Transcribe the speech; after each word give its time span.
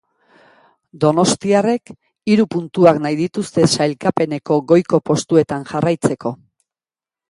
Donostiarrek 1.03 1.91
hiru 2.33 2.47
puntuak 2.57 3.03
nahi 3.05 3.21
dituzte 3.23 3.69
sailkapeneko 3.77 4.61
goiko 4.75 5.05
postuetan 5.13 5.73
jarraitzeko. 5.75 6.39